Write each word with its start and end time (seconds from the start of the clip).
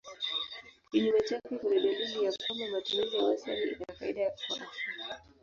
Kinyume 0.91 1.19
chake 1.23 1.57
kuna 1.61 1.75
dalili 1.75 2.23
ya 2.23 2.33
kwamba 2.33 2.67
matumizi 2.71 3.15
ya 3.17 3.23
wastani 3.25 3.61
ina 3.61 3.95
faida 3.99 4.31
kwa 4.47 4.57
afya. 4.57 4.81